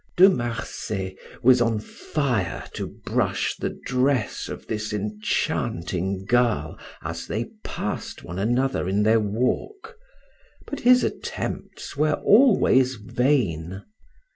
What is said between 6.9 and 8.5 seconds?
as they passed one